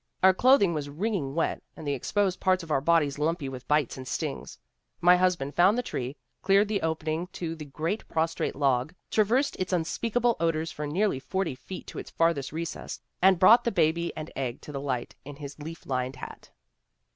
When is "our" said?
0.23-0.33, 2.71-2.81